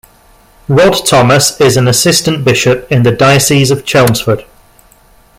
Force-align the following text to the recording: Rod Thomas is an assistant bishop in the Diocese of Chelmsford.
Rod 0.67 0.93
Thomas 1.05 1.61
is 1.61 1.77
an 1.77 1.87
assistant 1.87 2.43
bishop 2.43 2.91
in 2.91 3.03
the 3.03 3.11
Diocese 3.11 3.69
of 3.69 3.85
Chelmsford. 3.85 4.45